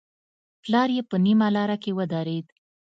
پلار 0.63 0.89
يې 0.95 1.01
په 1.09 1.15
نيمه 1.25 1.47
لاره 1.55 1.77
کې 1.83 1.91
ودرېد. 1.97 2.47